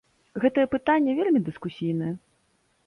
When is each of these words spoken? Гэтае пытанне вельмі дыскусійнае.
Гэтае 0.45 0.65
пытанне 0.75 1.11
вельмі 1.21 1.43
дыскусійнае. 1.51 2.13